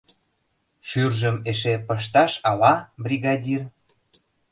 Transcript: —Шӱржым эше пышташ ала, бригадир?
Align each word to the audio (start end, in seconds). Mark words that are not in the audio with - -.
—Шӱржым 0.87 1.37
эше 1.49 1.73
пышташ 1.87 2.33
ала, 2.49 2.73
бригадир? 3.03 3.61